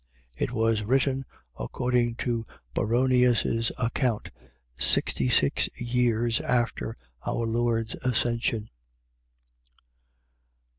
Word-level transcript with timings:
It 0.35 0.51
was 0.51 0.81
written, 0.81 1.25
according 1.59 2.15
to 2.25 2.47
Baronius' 2.73 3.71
account, 3.77 4.31
sixty 4.75 5.29
six 5.29 5.69
years 5.79 6.39
after 6.41 6.97
our 7.27 7.45
Lord's 7.45 7.93
Ascension. 8.03 8.71